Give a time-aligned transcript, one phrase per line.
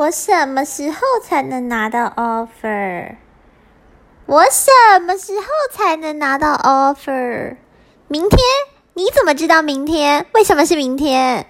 [0.00, 3.16] 我什么时候才能拿到 offer
[4.24, 7.56] 我什么时候才能拿到 offer
[8.08, 8.40] 明天？
[8.94, 10.24] 你怎么知道明天？
[10.32, 11.44] 为什么是明天？